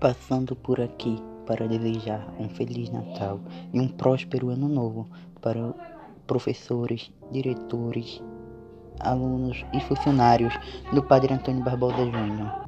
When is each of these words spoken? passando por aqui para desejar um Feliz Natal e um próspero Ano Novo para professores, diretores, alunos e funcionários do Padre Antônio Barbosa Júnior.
passando 0.00 0.54
por 0.54 0.80
aqui 0.80 1.22
para 1.46 1.68
desejar 1.68 2.26
um 2.38 2.48
Feliz 2.48 2.90
Natal 2.90 3.40
e 3.72 3.80
um 3.80 3.88
próspero 3.88 4.50
Ano 4.50 4.68
Novo 4.68 5.08
para 5.40 5.72
professores, 6.26 7.10
diretores, 7.30 8.22
alunos 9.00 9.64
e 9.72 9.80
funcionários 9.80 10.54
do 10.92 11.02
Padre 11.02 11.34
Antônio 11.34 11.62
Barbosa 11.62 12.04
Júnior. 12.04 12.65